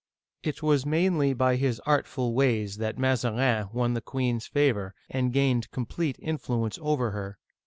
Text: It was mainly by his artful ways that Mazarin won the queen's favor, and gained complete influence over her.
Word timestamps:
It 0.41 0.63
was 0.63 0.83
mainly 0.83 1.31
by 1.35 1.57
his 1.57 1.79
artful 1.81 2.33
ways 2.33 2.77
that 2.77 2.97
Mazarin 2.97 3.69
won 3.71 3.93
the 3.93 4.01
queen's 4.01 4.47
favor, 4.47 4.95
and 5.11 5.31
gained 5.31 5.69
complete 5.69 6.15
influence 6.19 6.79
over 6.81 7.11
her. 7.11 7.37